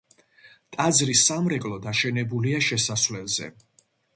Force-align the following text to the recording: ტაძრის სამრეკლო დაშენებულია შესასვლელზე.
ტაძრის 0.77 1.21
სამრეკლო 1.27 1.79
დაშენებულია 1.85 2.65
შესასვლელზე. 2.71 3.53